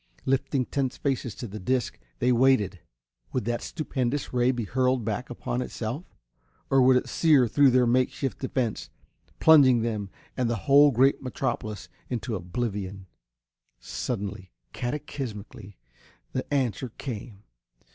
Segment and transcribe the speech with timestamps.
[0.25, 2.79] Lifting tense faces to the disc, they waited.
[3.33, 6.17] Would that stupendous ray be hurled back upon itself?
[6.71, 8.89] Or would it sear through their makeshift defense,
[9.39, 13.05] plunging them and the whole great metropolis into oblivion?
[13.79, 15.75] Suddenly, cataclysmically,
[16.33, 17.43] the answer came.